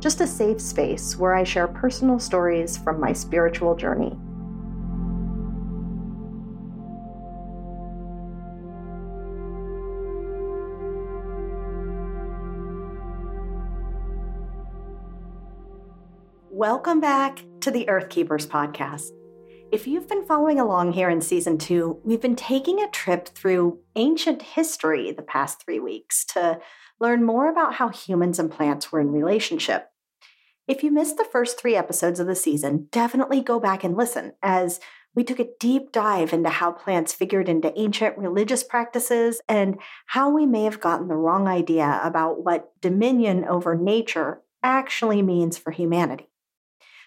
[0.00, 4.16] just a safe space where I share personal stories from my spiritual journey.
[16.50, 19.10] Welcome back to the Earth Keepers podcast.
[19.70, 23.80] If you've been following along here in season two, we've been taking a trip through
[23.96, 26.58] ancient history the past three weeks to
[27.00, 29.90] learn more about how humans and plants were in relationship.
[30.68, 34.34] If you missed the first three episodes of the season, definitely go back and listen,
[34.42, 34.80] as
[35.14, 40.28] we took a deep dive into how plants figured into ancient religious practices and how
[40.28, 45.70] we may have gotten the wrong idea about what dominion over nature actually means for
[45.70, 46.28] humanity.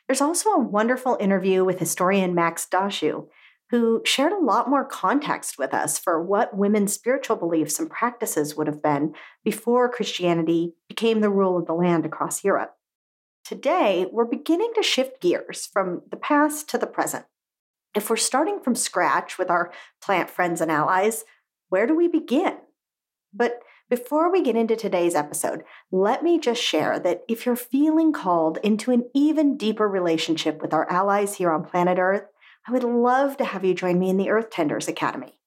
[0.08, 3.28] There's also a wonderful interview with historian Max Dashu,
[3.70, 8.56] who shared a lot more context with us for what women's spiritual beliefs and practices
[8.56, 9.14] would have been
[9.46, 12.76] before Christianity became the rule of the land across Europe.
[13.52, 17.26] Today, we're beginning to shift gears from the past to the present.
[17.94, 21.26] If we're starting from scratch with our plant friends and allies,
[21.68, 22.60] where do we begin?
[23.34, 28.14] But before we get into today's episode, let me just share that if you're feeling
[28.14, 32.24] called into an even deeper relationship with our allies here on planet Earth,
[32.66, 35.40] I would love to have you join me in the Earth Tenders Academy.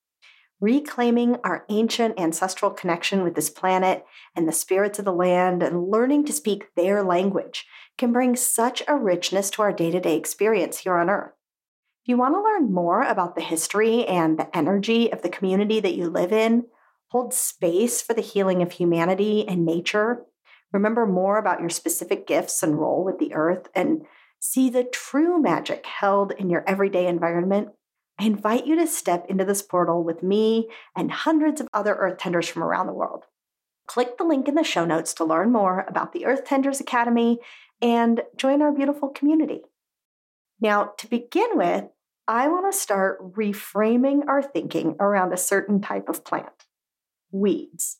[0.60, 4.04] Reclaiming our ancient ancestral connection with this planet
[4.36, 7.66] and the spirits of the land and learning to speak their language
[7.98, 11.32] can bring such a richness to our day to day experience here on Earth.
[12.04, 15.80] If you want to learn more about the history and the energy of the community
[15.80, 16.64] that you live in,
[17.08, 20.24] hold space for the healing of humanity and nature,
[20.72, 24.04] remember more about your specific gifts and role with the Earth, and
[24.38, 27.68] see the true magic held in your everyday environment,
[28.18, 32.18] I invite you to step into this portal with me and hundreds of other Earth
[32.18, 33.24] Tenders from around the world.
[33.86, 37.38] Click the link in the show notes to learn more about the Earth Tenders Academy
[37.80, 39.62] and join our beautiful community.
[40.60, 41.84] Now, to begin with,
[42.26, 46.66] I want to start reframing our thinking around a certain type of plant
[47.30, 47.98] weeds.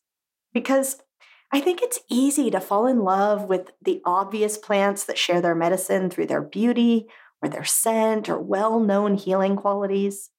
[0.52, 0.98] Because
[1.52, 5.54] I think it's easy to fall in love with the obvious plants that share their
[5.54, 7.06] medicine through their beauty
[7.42, 10.30] or their scent or well known healing qualities.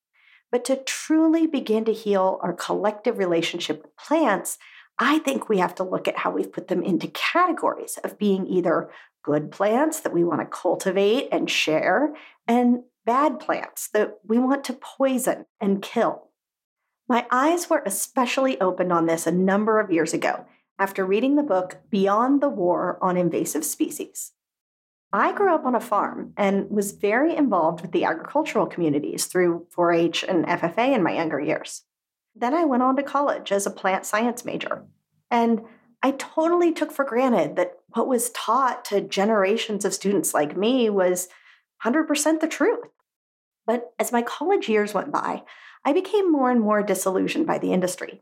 [0.51, 4.57] But to truly begin to heal our collective relationship with plants,
[4.97, 8.47] I think we have to look at how we've put them into categories of being
[8.47, 8.89] either
[9.25, 12.13] good plants that we want to cultivate and share,
[12.47, 16.29] and bad plants that we want to poison and kill.
[17.09, 20.45] My eyes were especially opened on this a number of years ago
[20.77, 24.33] after reading the book Beyond the War on Invasive Species.
[25.11, 29.65] I grew up on a farm and was very involved with the agricultural communities through
[29.71, 31.83] 4 H and FFA in my younger years.
[32.35, 34.85] Then I went on to college as a plant science major.
[35.31, 35.61] And
[36.03, 40.89] I totally took for granted that what was taught to generations of students like me
[40.89, 41.29] was
[41.85, 42.85] 100% the truth.
[43.65, 45.43] But as my college years went by,
[45.85, 48.21] I became more and more disillusioned by the industry.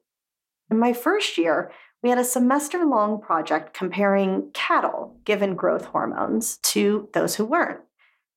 [0.70, 1.72] In my first year,
[2.04, 7.82] we had a semester long project comparing cattle given growth hormones to those who weren't.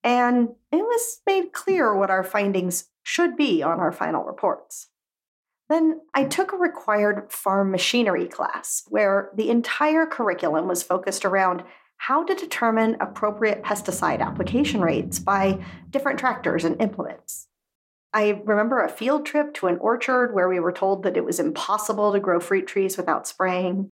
[0.03, 4.88] And it was made clear what our findings should be on our final reports.
[5.69, 11.65] Then I took a required farm machinery class where the entire curriculum was focused around
[11.99, 17.49] how to determine appropriate pesticide application rates by different tractors and implements.
[18.12, 21.41] I remember a field trip to an orchard where we were told that it was
[21.41, 23.91] impossible to grow fruit trees without spraying.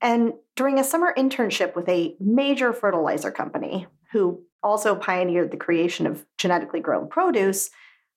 [0.00, 6.06] And during a summer internship with a major fertilizer company, who also pioneered the creation
[6.06, 7.70] of genetically grown produce,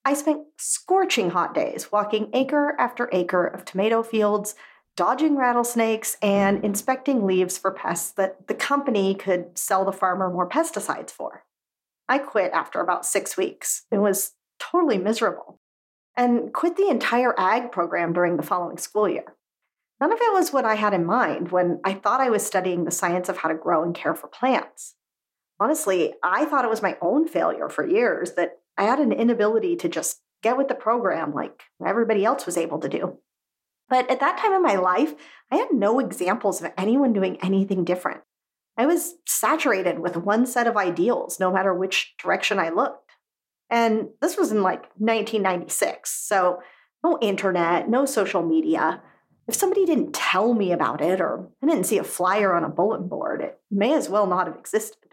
[0.06, 4.54] I spent scorching hot days walking acre after acre of tomato fields,
[4.96, 10.48] dodging rattlesnakes, and inspecting leaves for pests that the company could sell the farmer more
[10.48, 11.44] pesticides for.
[12.08, 13.86] I quit after about six weeks.
[13.92, 15.60] It was totally miserable
[16.16, 19.36] and quit the entire ag program during the following school year.
[20.00, 22.84] None of it was what I had in mind when I thought I was studying
[22.84, 24.96] the science of how to grow and care for plants.
[25.60, 29.76] Honestly, I thought it was my own failure for years that I had an inability
[29.78, 33.18] to just get with the program like everybody else was able to do.
[33.90, 35.14] But at that time in my life,
[35.52, 38.22] I had no examples of anyone doing anything different.
[38.78, 43.12] I was saturated with one set of ideals, no matter which direction I looked.
[43.70, 46.60] And this was in like 1996, so
[47.04, 49.02] no internet, no social media.
[49.48, 52.70] If somebody didn't tell me about it or I didn't see a flyer on a
[52.70, 55.05] bulletin board, it may as well not have existed.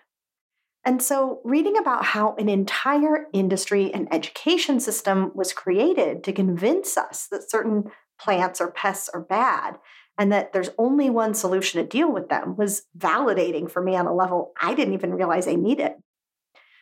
[0.84, 6.96] And so, reading about how an entire industry and education system was created to convince
[6.96, 7.84] us that certain
[8.20, 9.78] plants or pests are bad
[10.18, 14.06] and that there's only one solution to deal with them was validating for me on
[14.06, 15.92] a level I didn't even realize I needed.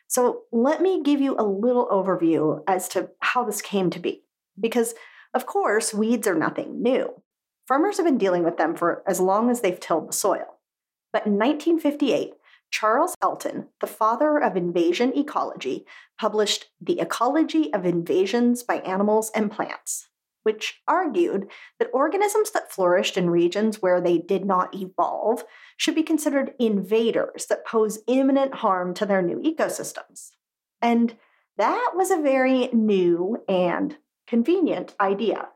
[0.08, 4.22] So, let me give you a little overview as to how this came to be.
[4.58, 4.94] Because,
[5.34, 7.22] of course, weeds are nothing new.
[7.68, 10.58] Farmers have been dealing with them for as long as they've tilled the soil.
[11.12, 12.32] But in 1958,
[12.70, 15.84] Charles Elton, the father of invasion ecology,
[16.18, 20.08] published The Ecology of Invasions by Animals and Plants,
[20.44, 25.44] which argued that organisms that flourished in regions where they did not evolve
[25.76, 30.30] should be considered invaders that pose imminent harm to their new ecosystems.
[30.80, 31.16] And
[31.56, 33.96] that was a very new and
[34.26, 35.48] convenient idea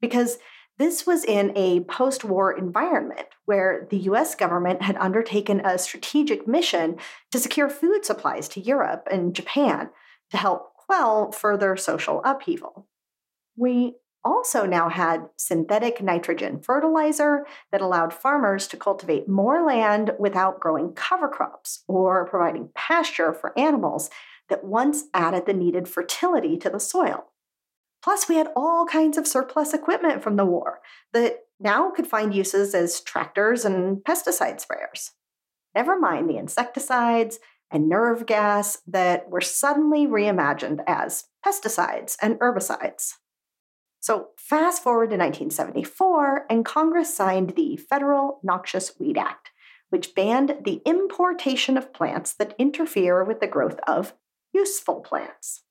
[0.00, 0.38] because
[0.78, 6.48] this was in a post war environment where the US government had undertaken a strategic
[6.48, 6.96] mission
[7.30, 9.90] to secure food supplies to Europe and Japan
[10.30, 12.86] to help quell further social upheaval.
[13.56, 13.94] We
[14.24, 20.92] also now had synthetic nitrogen fertilizer that allowed farmers to cultivate more land without growing
[20.92, 24.10] cover crops or providing pasture for animals
[24.48, 27.26] that once added the needed fertility to the soil.
[28.04, 30.80] Plus, we had all kinds of surplus equipment from the war
[31.14, 35.12] that now could find uses as tractors and pesticide sprayers.
[35.74, 37.38] Never mind the insecticides
[37.70, 43.14] and nerve gas that were suddenly reimagined as pesticides and herbicides.
[44.00, 49.50] So, fast forward to 1974, and Congress signed the Federal Noxious Weed Act,
[49.88, 54.12] which banned the importation of plants that interfere with the growth of
[54.52, 55.63] useful plants.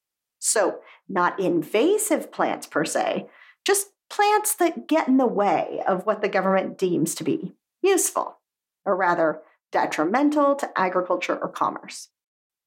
[0.46, 3.28] So, not invasive plants per se,
[3.66, 8.40] just plants that get in the way of what the government deems to be useful,
[8.86, 9.40] or rather,
[9.72, 12.10] detrimental to agriculture or commerce.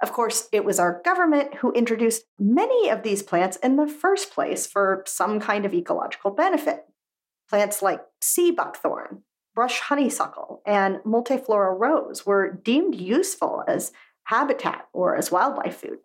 [0.02, 4.30] Of course, it was our government who introduced many of these plants in the first
[4.30, 6.86] place for some kind of ecological benefit.
[7.50, 9.22] Plants like sea buckthorn,
[9.54, 13.92] brush honeysuckle, and multiflora rose were deemed useful as
[14.24, 15.98] habitat or as wildlife food.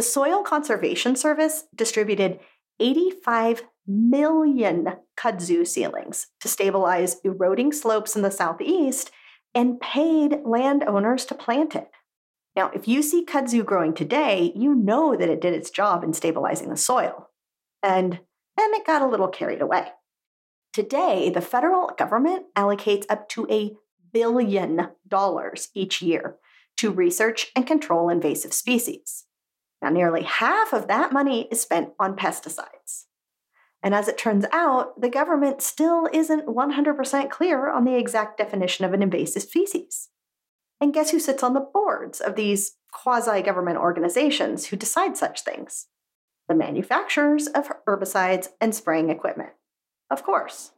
[0.00, 2.40] The Soil Conservation Service distributed
[2.80, 9.10] 85 million kudzu seedlings to stabilize eroding slopes in the southeast
[9.54, 11.90] and paid landowners to plant it.
[12.56, 16.14] Now, if you see kudzu growing today, you know that it did its job in
[16.14, 17.28] stabilizing the soil.
[17.82, 18.20] And
[18.56, 19.88] then it got a little carried away.
[20.72, 23.76] Today, the federal government allocates up to a
[24.14, 26.36] billion dollars each year
[26.78, 29.26] to research and control invasive species.
[29.82, 33.06] Now, nearly half of that money is spent on pesticides.
[33.82, 38.84] And as it turns out, the government still isn't 100% clear on the exact definition
[38.84, 40.10] of an invasive species.
[40.80, 45.42] And guess who sits on the boards of these quasi government organizations who decide such
[45.42, 45.86] things?
[46.48, 49.50] The manufacturers of herbicides and spraying equipment.
[50.10, 50.72] Of course.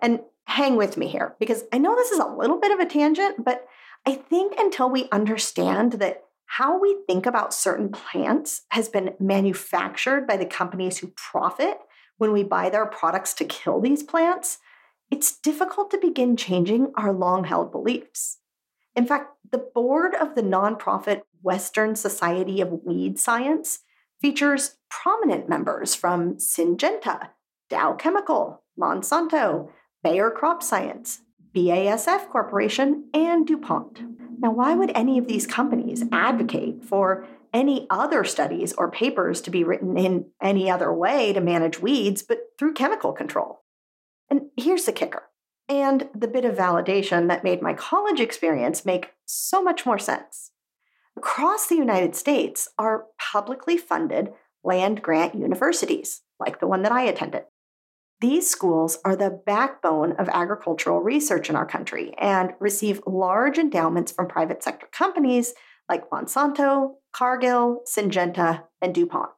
[0.00, 2.86] And hang with me here, because I know this is a little bit of a
[2.86, 3.66] tangent, but
[4.06, 10.26] I think until we understand that how we think about certain plants has been manufactured
[10.26, 11.78] by the companies who profit
[12.16, 14.58] when we buy their products to kill these plants,
[15.10, 18.38] it's difficult to begin changing our long held beliefs.
[18.96, 23.80] In fact, the board of the nonprofit Western Society of Weed Science
[24.20, 27.28] features prominent members from Syngenta,
[27.70, 29.70] Dow Chemical, Monsanto,
[30.02, 31.20] Bayer Crop Science,
[31.58, 34.02] BASF Corporation, and DuPont.
[34.38, 39.50] Now, why would any of these companies advocate for any other studies or papers to
[39.50, 43.62] be written in any other way to manage weeds but through chemical control?
[44.30, 45.24] And here's the kicker,
[45.68, 50.52] and the bit of validation that made my college experience make so much more sense.
[51.16, 54.28] Across the United States are publicly funded
[54.62, 57.44] land grant universities, like the one that I attended.
[58.20, 64.10] These schools are the backbone of agricultural research in our country and receive large endowments
[64.10, 65.54] from private sector companies
[65.88, 69.30] like Monsanto, Cargill, Syngenta, and DuPont.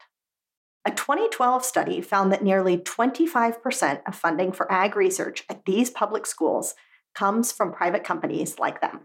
[0.87, 6.25] A 2012 study found that nearly 25% of funding for ag research at these public
[6.25, 6.75] schools
[7.15, 9.01] comes from private companies like them,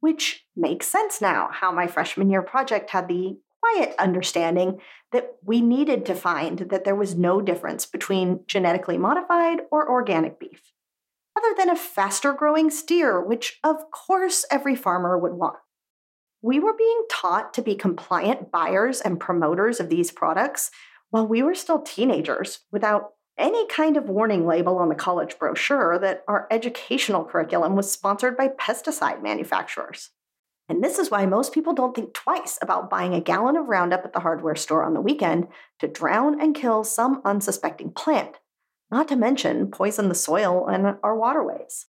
[0.00, 3.38] which makes sense now how my freshman year project had the
[3.70, 4.80] quiet understanding
[5.12, 10.38] that we needed to find that there was no difference between genetically modified or organic
[10.38, 10.72] beef.
[11.36, 15.56] other than a faster growing steer, which of course every farmer would want.
[16.42, 20.70] We were being taught to be compliant buyers and promoters of these products
[21.10, 25.98] while we were still teenagers without any kind of warning label on the college brochure
[25.98, 30.10] that our educational curriculum was sponsored by pesticide manufacturers.
[30.70, 34.04] And this is why most people don't think twice about buying a gallon of Roundup
[34.04, 35.48] at the hardware store on the weekend
[35.80, 38.38] to drown and kill some unsuspecting plant,
[38.88, 41.86] not to mention poison the soil and our waterways.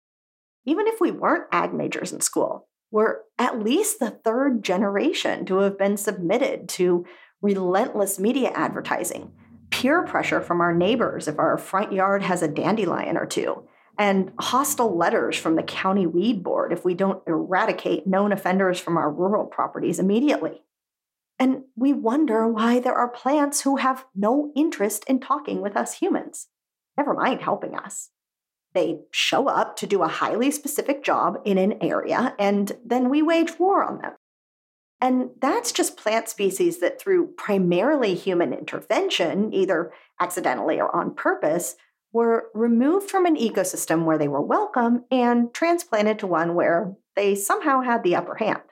[0.67, 5.61] Even if we weren't ag majors in school, we're at least the third generation to
[5.61, 7.07] have been submitted to
[7.41, 9.33] relentless media advertising,
[9.71, 13.67] peer pressure from our neighbors if our front yard has a dandelion or two,
[13.99, 18.97] and hostile letters from the county weed board if we don't eradicate known offenders from
[18.97, 20.63] our rural properties immediately.
[21.39, 25.99] And we wonder why there are plants who have no interest in talking with us
[25.99, 26.49] humans,
[26.97, 28.11] never mind helping us.
[28.75, 33.23] They show up to do a highly specific job in an area, and then we
[33.23, 34.13] wage war on them.
[35.01, 41.77] And that's just plant species that, through primarily human intervention, either accidentally or on purpose,
[42.13, 47.35] were removed from an ecosystem where they were welcome and transplanted to one where they
[47.35, 48.63] somehow had the upper hand.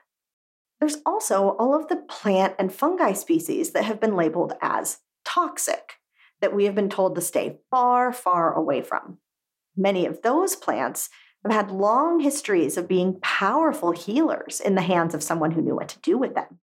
[0.81, 5.95] There's also all of the plant and fungi species that have been labeled as toxic,
[6.41, 9.19] that we have been told to stay far, far away from.
[9.76, 11.09] Many of those plants
[11.45, 15.75] have had long histories of being powerful healers in the hands of someone who knew
[15.75, 16.59] what to do with them.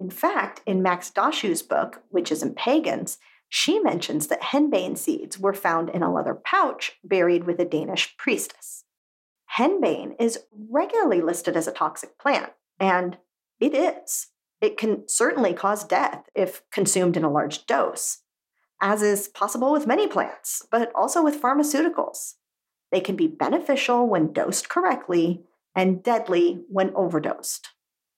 [0.00, 5.54] In fact, in Max Dashu's book, Witches and Pagans, she mentions that henbane seeds were
[5.54, 8.84] found in a leather pouch buried with a Danish priestess.
[9.56, 10.40] Henbane is
[10.70, 13.16] regularly listed as a toxic plant, and
[13.58, 14.28] it is.
[14.60, 18.18] It can certainly cause death if consumed in a large dose,
[18.80, 22.34] as is possible with many plants, but also with pharmaceuticals.
[22.92, 27.68] They can be beneficial when dosed correctly and deadly when overdosed.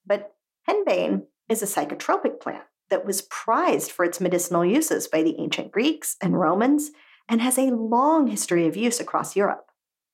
[0.05, 0.35] But
[0.67, 5.71] henbane is a psychotropic plant that was prized for its medicinal uses by the ancient
[5.71, 6.91] Greeks and Romans
[7.27, 9.65] and has a long history of use across Europe.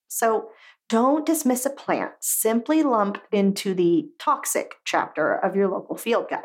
[0.08, 0.48] So
[0.88, 6.44] don't dismiss a plant simply lumped into the toxic chapter of your local field guide.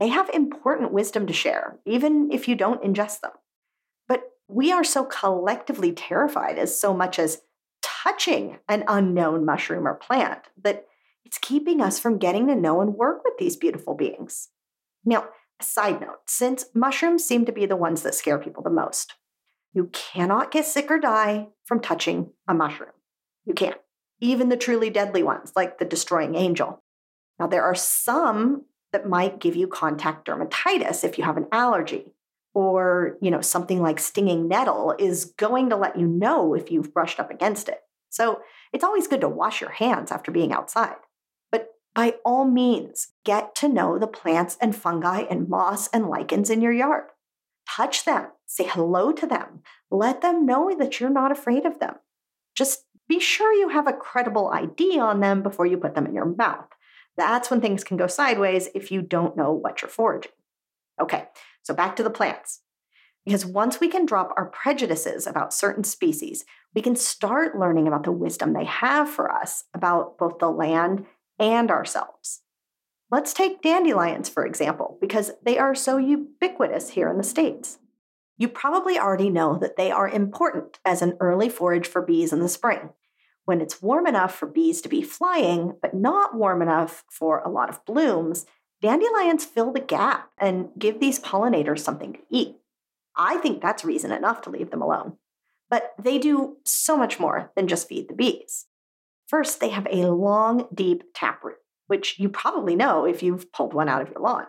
[0.00, 3.32] They have important wisdom to share, even if you don't ingest them.
[4.08, 7.42] But we are so collectively terrified as so much as
[7.82, 10.86] touching an unknown mushroom or plant that
[11.24, 14.48] it's keeping us from getting to know and work with these beautiful beings.
[15.04, 15.28] Now,
[15.60, 19.14] Side note since mushrooms seem to be the ones that scare people the most,
[19.72, 22.90] you cannot get sick or die from touching a mushroom.
[23.44, 23.78] You can't.
[24.20, 26.82] Even the truly deadly ones, like the destroying angel.
[27.38, 32.12] Now, there are some that might give you contact dermatitis if you have an allergy,
[32.52, 36.92] or you know something like stinging nettle is going to let you know if you've
[36.92, 37.80] brushed up against it.
[38.10, 38.40] So
[38.72, 40.96] it's always good to wash your hands after being outside
[41.94, 46.60] by all means, get to know the plants and fungi and moss and lichens in
[46.60, 47.04] your yard.
[47.68, 51.96] Touch them, say hello to them, let them know that you're not afraid of them.
[52.54, 56.14] Just be sure you have a credible ID on them before you put them in
[56.14, 56.68] your mouth.
[57.16, 60.32] That's when things can go sideways if you don't know what you're foraging.
[61.00, 61.24] Okay,
[61.62, 62.60] so back to the plants.
[63.24, 66.44] Because once we can drop our prejudices about certain species,
[66.74, 71.04] we can start learning about the wisdom they have for us about both the land
[71.40, 72.42] and ourselves.
[73.10, 77.78] Let's take dandelions, for example, because they are so ubiquitous here in the States.
[78.38, 82.40] You probably already know that they are important as an early forage for bees in
[82.40, 82.90] the spring.
[83.44, 87.50] When it's warm enough for bees to be flying, but not warm enough for a
[87.50, 88.46] lot of blooms,
[88.80, 92.56] dandelions fill the gap and give these pollinators something to eat.
[93.16, 95.16] I think that's reason enough to leave them alone.
[95.68, 98.66] But they do so much more than just feed the bees.
[99.30, 103.88] First, they have a long, deep taproot, which you probably know if you've pulled one
[103.88, 104.46] out of your lawn.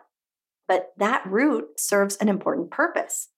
[0.68, 3.30] But that root serves an important purpose.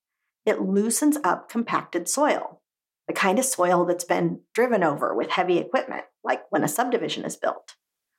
[0.46, 2.62] It loosens up compacted soil,
[3.06, 7.26] the kind of soil that's been driven over with heavy equipment, like when a subdivision
[7.26, 7.74] is built,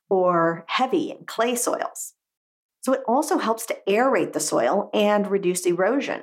[0.08, 2.14] or heavy and clay soils.
[2.82, 6.22] So it also helps to aerate the soil and reduce erosion,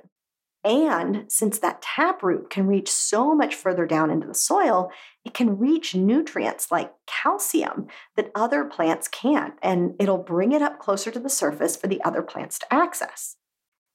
[0.64, 4.90] and since that taproot can reach so much further down into the soil,
[5.24, 10.78] it can reach nutrients like calcium that other plants can't, and it'll bring it up
[10.78, 13.36] closer to the surface for the other plants to access.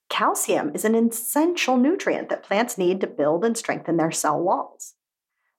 [0.10, 4.94] Calcium is an essential nutrient that plants need to build and strengthen their cell walls.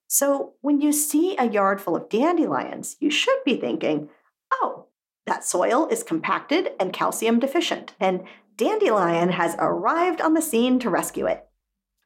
[0.06, 4.08] So when you see a yard full of dandelions, you should be thinking,
[4.52, 4.86] oh,
[5.26, 8.24] that soil is compacted and calcium deficient, and
[8.58, 11.46] Dandelion has arrived on the scene to rescue it.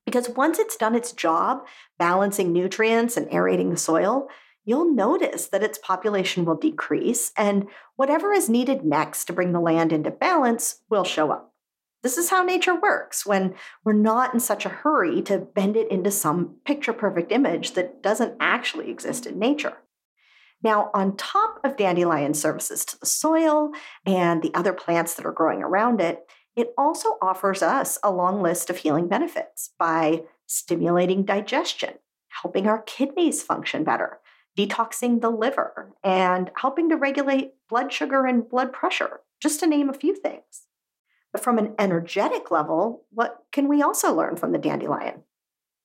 [0.04, 1.64] Because once it's done its job,
[1.99, 4.28] balancing nutrients and aerating the soil,
[4.64, 7.66] you'll notice that its population will decrease, and
[7.97, 11.54] whatever is needed next to bring the land into balance will show up.
[12.02, 15.90] This is how nature works when we're not in such a hurry to bend it
[15.90, 19.78] into some picture perfect image that doesn't actually exist in nature.
[20.62, 23.71] Now, on top of dandelion services to the soil
[24.04, 28.42] and the other plants that are growing around it, it also offers us a long
[28.42, 31.94] list of healing benefits by stimulating digestion,
[32.28, 34.18] helping our kidneys function better,
[34.59, 39.88] detoxing the liver, and helping to regulate blood sugar and blood pressure, just to name
[39.88, 40.66] a few things.
[41.32, 45.23] But from an energetic level, what can we also learn from the dandelion?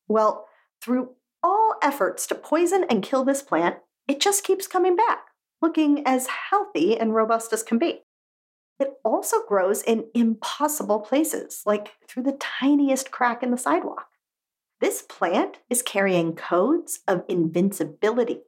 [0.10, 0.48] Well,
[0.82, 5.28] through all efforts to poison and kill this plant, it just keeps coming back,
[5.62, 8.02] looking as healthy and robust as can be.
[8.80, 14.08] It also grows in impossible places, like through the tiniest crack in the sidewalk.
[14.80, 18.42] This plant is carrying codes of invincibility.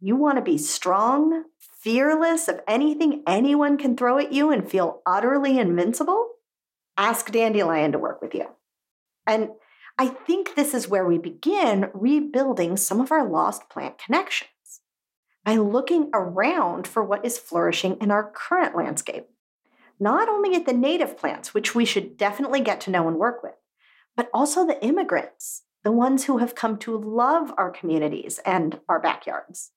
[0.00, 5.02] You want to be strong, fearless of anything anyone can throw at you and feel
[5.04, 6.28] utterly invincible?
[6.96, 8.46] Ask Dandelion to work with you.
[9.26, 9.50] And
[9.98, 14.50] I think this is where we begin rebuilding some of our lost plant connections
[15.44, 19.28] by looking around for what is flourishing in our current landscape.
[20.00, 23.42] Not only at the native plants, which we should definitely get to know and work
[23.42, 23.54] with,
[24.16, 29.00] but also the immigrants, the ones who have come to love our communities and our
[29.00, 29.70] backyards.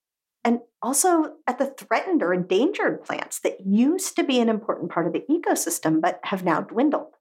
[0.44, 5.06] And also at the threatened or endangered plants that used to be an important part
[5.06, 7.14] of the ecosystem but have now dwindled.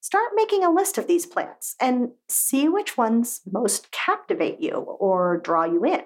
[0.00, 5.38] Start making a list of these plants and see which ones most captivate you or
[5.42, 6.02] draw you in.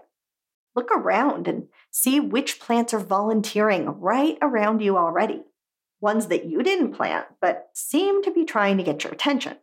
[0.74, 5.44] Look around and see which plants are volunteering right around you already.
[6.04, 9.56] Ones that you didn't plant, but seem to be trying to get your attention.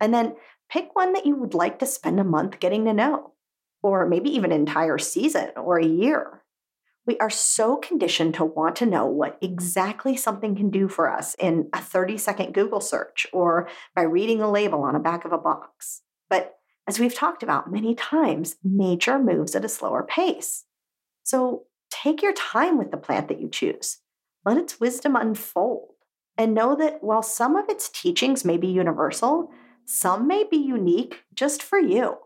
[0.00, 0.36] And then
[0.70, 3.34] pick one that you would like to spend a month getting to know,
[3.82, 6.42] or maybe even an entire season or a year.
[7.06, 11.36] We are so conditioned to want to know what exactly something can do for us
[11.38, 15.32] in a 30 second Google search or by reading a label on the back of
[15.32, 16.00] a box.
[16.30, 16.56] But
[16.88, 20.64] as we've talked about many times, nature moves at a slower pace.
[21.22, 23.98] So take your time with the plant that you choose.
[24.46, 25.88] Let its wisdom unfold.
[26.38, 29.50] And know that while some of its teachings may be universal,
[29.84, 32.18] some may be unique just for you.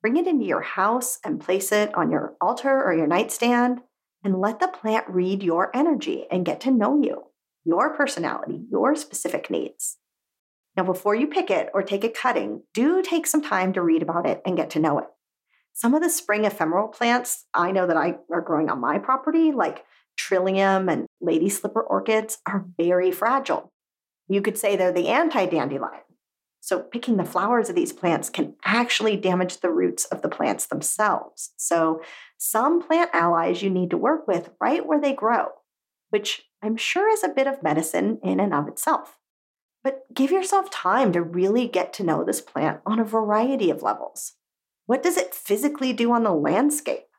[0.00, 3.82] Bring it into your house and place it on your altar or your nightstand
[4.24, 7.24] and let the plant read your energy and get to know you,
[7.64, 9.98] your personality, your specific needs.
[10.76, 14.02] Now, before you pick it or take a cutting, do take some time to read
[14.02, 15.06] about it and get to know it.
[15.74, 19.52] Some of the spring ephemeral plants I know that I are growing on my property,
[19.52, 19.84] like
[20.20, 23.72] trillium and lady slipper orchids, are very fragile.
[24.28, 26.02] You could say they're the anti dandelion.
[26.62, 30.66] So, picking the flowers of these plants can actually damage the roots of the plants
[30.66, 31.52] themselves.
[31.56, 32.02] So,
[32.36, 35.46] some plant allies you need to work with right where they grow,
[36.10, 39.18] which I'm sure is a bit of medicine in and of itself.
[39.82, 43.82] But give yourself time to really get to know this plant on a variety of
[43.82, 44.34] levels.
[44.84, 47.09] What does it physically do on the landscape?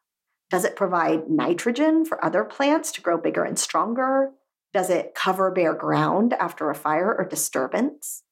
[0.51, 4.31] Does it provide nitrogen for other plants to grow bigger and stronger?
[4.73, 8.23] Does it cover bare ground after a fire or disturbance?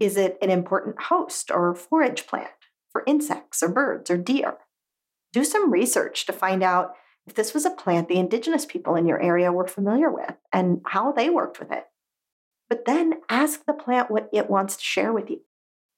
[0.00, 2.48] Is it an important host or forage plant
[2.90, 4.56] for insects or birds or deer?
[5.34, 6.92] Do some research to find out
[7.26, 10.80] if this was a plant the indigenous people in your area were familiar with and
[10.86, 11.84] how they worked with it.
[12.70, 15.42] But then ask the plant what it wants to share with you.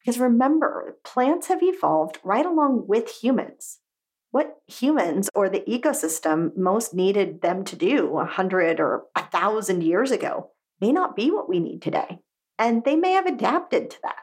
[0.00, 3.78] Because remember, plants have evolved right along with humans.
[4.30, 9.82] What humans or the ecosystem most needed them to do a hundred or a thousand
[9.82, 12.20] years ago may not be what we need today
[12.58, 14.16] and they may have adapted to that.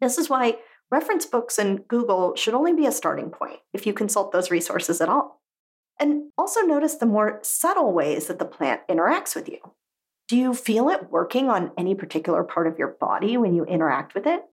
[0.00, 0.58] This is why
[0.90, 5.00] reference books and Google should only be a starting point if you consult those resources
[5.00, 5.42] at all.
[5.98, 9.58] And also notice the more subtle ways that the plant interacts with you.
[10.28, 14.14] Do you feel it working on any particular part of your body when you interact
[14.14, 14.44] with it?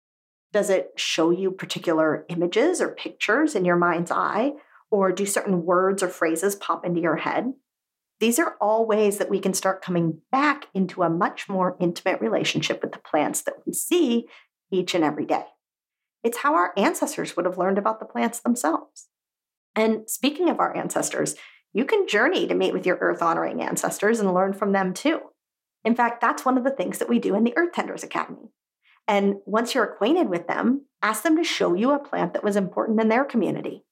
[0.53, 4.53] Does it show you particular images or pictures in your mind's eye?
[4.91, 7.53] Or do certain words or phrases pop into your head?
[8.19, 12.21] These are all ways that we can start coming back into a much more intimate
[12.21, 14.27] relationship with the plants that we see
[14.71, 15.45] each and every day.
[16.23, 19.07] It's how our ancestors would have learned about the plants themselves.
[19.75, 21.35] And speaking of our ancestors,
[21.73, 25.19] you can journey to meet with your earth honoring ancestors and learn from them too.
[25.83, 28.51] In fact, that's one of the things that we do in the Earth Tenders Academy.
[29.07, 32.55] And once you're acquainted with them, ask them to show you a plant that was
[32.55, 33.83] important in their community.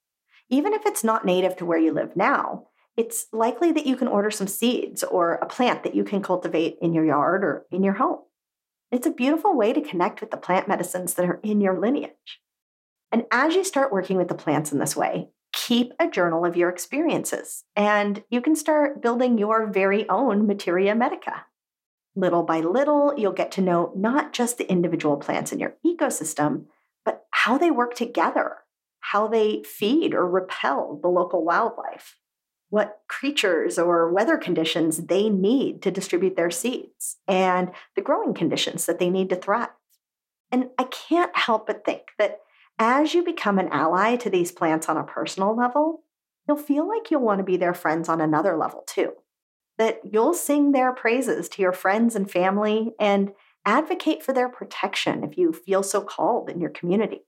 [0.50, 4.08] Even if it's not native to where you live now, it's likely that you can
[4.08, 7.84] order some seeds or a plant that you can cultivate in your yard or in
[7.84, 8.20] your home.
[8.92, 12.42] It's a beautiful way to connect with the plant medicines that are in your lineage.
[13.12, 16.56] And as you start working with the plants in this way, keep a journal of
[16.56, 21.46] your experiences and you can start building your very own materia medica.
[22.16, 26.66] Little by little, you'll get to know not just the individual plants in your ecosystem,
[27.06, 28.58] but how they work together,
[29.00, 32.18] how they feed or repel the local wildlife,
[32.70, 38.86] what creatures or weather conditions they need to distribute their seeds, and the growing conditions
[38.86, 39.70] that they need to thrive.
[40.52, 42.40] And I can't help but think that
[42.78, 46.04] as you become an ally to these plants on a personal level,
[46.46, 49.14] you'll feel like you'll want to be their friends on another level too
[49.82, 53.32] that you'll sing their praises to your friends and family and
[53.66, 57.22] advocate for their protection if you feel so called in your community.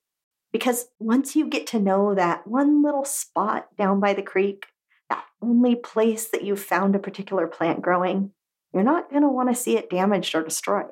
[0.51, 4.67] Because once you get to know that one little spot down by the creek,
[5.09, 8.29] that only place that you've found a particular plant growing,
[8.71, 10.91] you're not going to want to see it damaged or destroyed.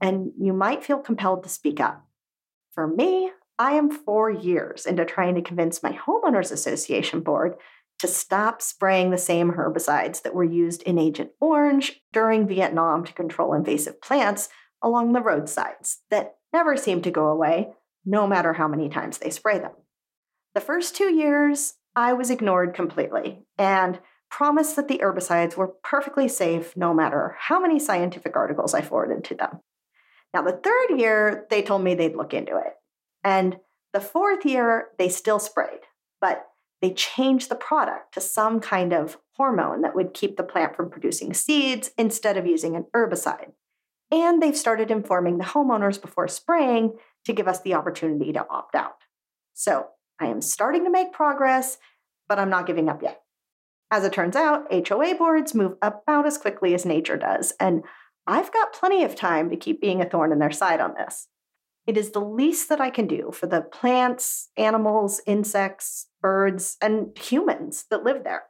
[0.00, 2.08] And you might feel compelled to speak up.
[2.72, 7.54] For me, I am four years into trying to convince my homeowners association board
[7.98, 13.12] to stop spraying the same herbicides that were used in Agent Orange during Vietnam to
[13.12, 14.48] control invasive plants
[14.82, 17.68] along the roadsides that never seem to go away,
[18.04, 19.72] no matter how many times they spray them.
[20.54, 23.98] The first two years, I was ignored completely and
[24.30, 29.24] promised that the herbicides were perfectly safe no matter how many scientific articles I forwarded
[29.24, 29.60] to them.
[30.32, 32.74] Now, the third year, they told me they'd look into it.
[33.24, 33.58] And
[33.92, 35.80] the fourth year, they still sprayed,
[36.20, 36.46] but
[36.80, 40.90] they changed the product to some kind of hormone that would keep the plant from
[40.90, 43.52] producing seeds instead of using an herbicide.
[44.10, 48.74] And they've started informing the homeowners before spraying to give us the opportunity to opt
[48.74, 49.02] out.
[49.54, 49.88] So
[50.20, 51.78] I am starting to make progress,
[52.28, 53.22] but I'm not giving up yet.
[53.90, 57.82] As it turns out, HOA boards move about as quickly as nature does, and
[58.26, 61.28] I've got plenty of time to keep being a thorn in their side on this.
[61.88, 67.16] It is the least that I can do for the plants, animals, insects, birds, and
[67.16, 68.42] humans that live there.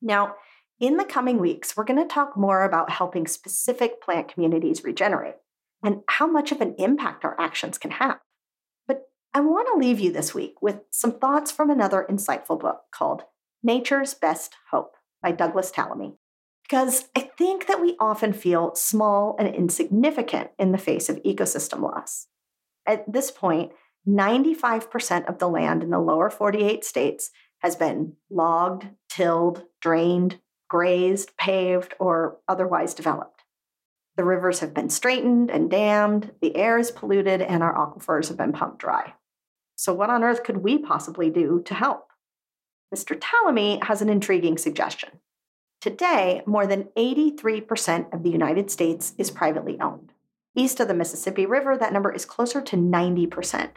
[0.00, 0.36] Now,
[0.78, 5.34] in the coming weeks, we're going to talk more about helping specific plant communities regenerate
[5.82, 8.20] and how much of an impact our actions can have.
[8.86, 12.82] But I want to leave you this week with some thoughts from another insightful book
[12.92, 13.22] called
[13.64, 16.18] Nature's Best Hope by Douglas Tallamy.
[16.62, 21.82] Because I think that we often feel small and insignificant in the face of ecosystem
[21.82, 22.28] loss.
[22.86, 23.72] At this point,
[24.06, 31.36] 95% of the land in the lower 48 states has been logged, tilled, drained, grazed,
[31.36, 33.42] paved, or otherwise developed.
[34.16, 38.36] The rivers have been straightened and dammed, the air is polluted, and our aquifers have
[38.36, 39.14] been pumped dry.
[39.76, 42.08] So, what on earth could we possibly do to help?
[42.94, 43.18] Mr.
[43.18, 45.20] Tallamy has an intriguing suggestion.
[45.80, 50.13] Today, more than 83% of the United States is privately owned.
[50.56, 53.70] East of the Mississippi River, that number is closer to 90%.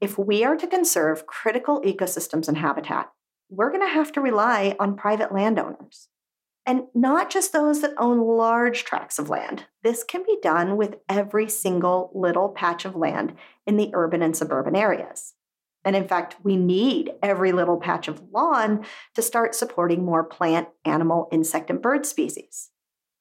[0.00, 3.10] If we are to conserve critical ecosystems and habitat,
[3.48, 6.08] we're going to have to rely on private landowners.
[6.64, 9.66] And not just those that own large tracts of land.
[9.82, 13.34] This can be done with every single little patch of land
[13.66, 15.34] in the urban and suburban areas.
[15.84, 20.68] And in fact, we need every little patch of lawn to start supporting more plant,
[20.84, 22.70] animal, insect, and bird species.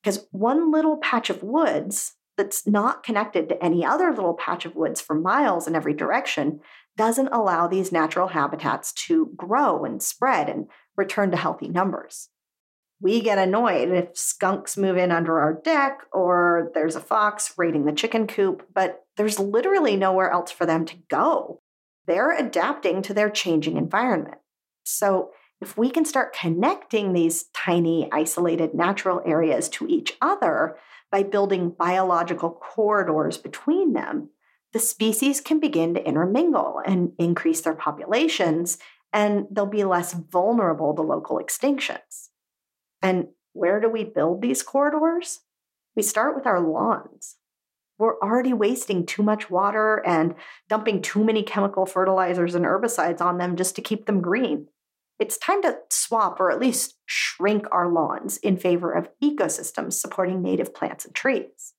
[0.02, 4.76] Because one little patch of woods that's not connected to any other little patch of
[4.76, 6.60] woods for miles in every direction
[6.98, 12.30] doesn't allow these natural habitats to grow and spread and return to healthy numbers.
[13.02, 17.86] We get annoyed if skunks move in under our deck or there's a fox raiding
[17.86, 21.62] the chicken coop, but there's literally nowhere else for them to go.
[22.08, 24.38] They're adapting to their changing environment.
[24.84, 30.78] So, if we can start connecting these tiny, isolated natural areas to each other,
[31.16, 34.30] by building biological corridors between them,
[34.74, 38.78] the species can begin to intermingle and increase their populations,
[39.14, 42.32] and they'll be less vulnerable to local extinctions.
[43.02, 45.40] And where do we build these corridors?
[45.96, 47.38] We start with our lawns.
[47.98, 50.36] We're already wasting too much water and
[50.68, 54.68] dumping too many chemical fertilizers and herbicides on them just to keep them green.
[55.20, 60.42] It's time to swap or at least shrink our lawns in favor of ecosystems supporting
[60.42, 61.74] native plants and trees.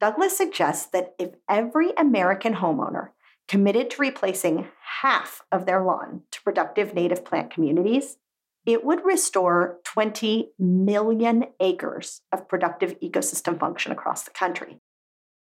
[0.00, 3.10] Douglas suggests that if every American homeowner
[3.46, 4.68] committed to replacing
[5.02, 8.16] half of their lawn to productive native plant communities,
[8.64, 14.80] it would restore 20 million acres of productive ecosystem function across the country.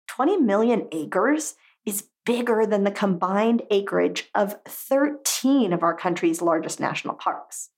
[0.09, 6.79] 20 million acres is bigger than the combined acreage of 13 of our country's largest
[6.79, 7.71] national parks.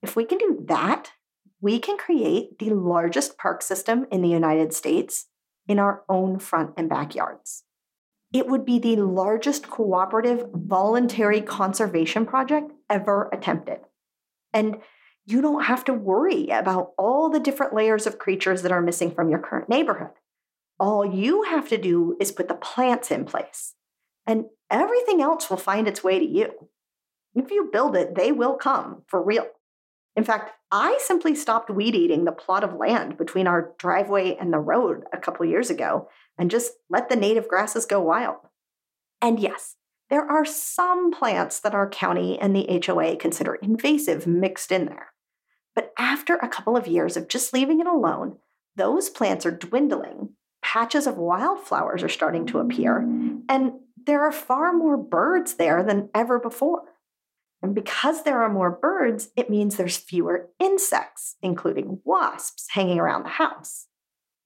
[0.00, 1.10] If we can do that,
[1.60, 5.26] we can create the largest park system in the United States
[5.68, 7.64] in our own front and backyards.
[8.32, 13.80] it would be the largest cooperative voluntary conservation project ever attempted.
[14.52, 14.78] And
[15.26, 19.10] you don't have to worry about all the different layers of creatures that are missing
[19.10, 20.10] from your current neighborhood.
[20.78, 23.74] All you have to do is put the plants in place,
[24.26, 26.68] and everything else will find its way to you.
[27.34, 29.46] If you build it, they will come for real.
[30.16, 34.52] In fact, I simply stopped weed eating the plot of land between our driveway and
[34.52, 38.36] the road a couple years ago and just let the native grasses go wild.
[39.22, 39.76] And yes,
[40.08, 45.12] there are some plants that our county and the HOA consider invasive mixed in there.
[45.74, 48.38] But after a couple of years of just leaving it alone,
[48.76, 50.30] those plants are dwindling.
[50.62, 52.98] Patches of wildflowers are starting to appear,
[53.48, 53.72] and
[54.06, 56.82] there are far more birds there than ever before.
[57.62, 63.24] And because there are more birds, it means there's fewer insects, including wasps, hanging around
[63.24, 63.86] the house.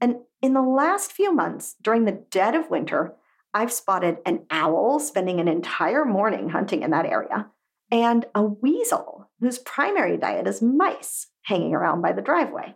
[0.01, 3.15] And in the last few months, during the dead of winter,
[3.55, 7.47] I've spotted an owl spending an entire morning hunting in that area,
[7.91, 12.75] and a weasel whose primary diet is mice hanging around by the driveway.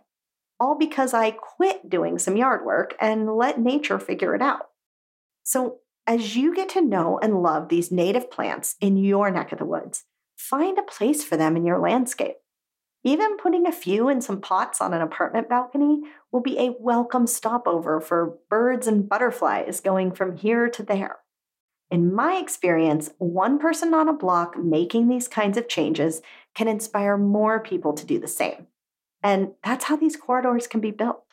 [0.57, 4.67] All because I quit doing some yard work and let nature figure it out.
[5.43, 9.59] So, as you get to know and love these native plants in your neck of
[9.59, 12.37] the woods, find a place for them in your landscape.
[13.03, 17.27] Even putting a few in some pots on an apartment balcony will be a welcome
[17.27, 21.17] stopover for birds and butterflies going from here to there.
[21.91, 26.23] In my experience, one person on a block making these kinds of changes
[26.55, 28.65] can inspire more people to do the same.
[29.21, 31.23] And that's how these corridors can be built.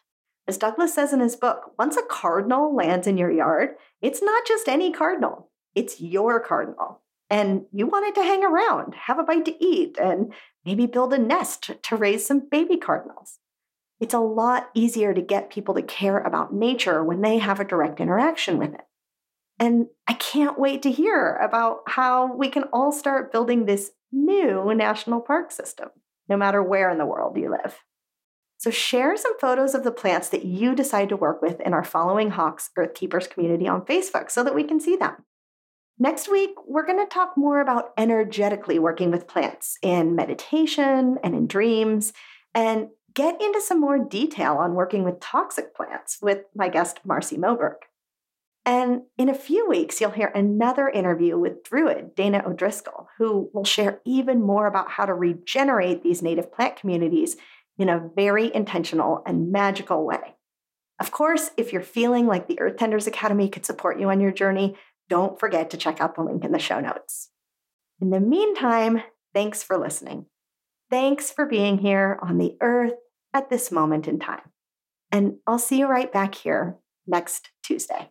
[0.47, 3.71] As Douglas says in his book, once a cardinal lands in your yard,
[4.03, 9.19] it's not just any cardinal, it's your cardinal and you wanted to hang around, have
[9.19, 10.33] a bite to eat, and
[10.65, 13.39] maybe build a nest to raise some baby cardinals.
[13.99, 17.65] It's a lot easier to get people to care about nature when they have a
[17.65, 18.83] direct interaction with it.
[19.59, 24.73] And I can't wait to hear about how we can all start building this new
[24.75, 25.89] national park system,
[26.29, 27.79] no matter where in the world you live.
[28.59, 31.85] So, share some photos of the plants that you decide to work with in our
[31.85, 35.25] Following Hawks Earth Keepers community on Facebook so that we can see them.
[35.99, 41.35] Next week, we're going to talk more about energetically working with plants in meditation and
[41.35, 42.13] in dreams,
[42.55, 47.37] and get into some more detail on working with toxic plants with my guest, Marcy
[47.37, 47.77] Moberg.
[48.67, 53.65] And in a few weeks, you'll hear another interview with Druid Dana O'Driscoll, who will
[53.65, 57.37] share even more about how to regenerate these native plant communities
[57.79, 60.37] in a very intentional and magical way.
[60.99, 64.33] Of course, if you're feeling like the Earth Tenders Academy could support you on your
[64.33, 64.77] journey,
[65.09, 67.31] don't forget to check out the link in the show notes.
[68.01, 69.03] In the meantime,
[69.35, 70.27] thanks for listening.
[70.91, 72.95] Thanks for being here on the earth
[73.35, 74.53] at this moment in time.
[75.13, 78.11] And I'll see you right back here next Tuesday.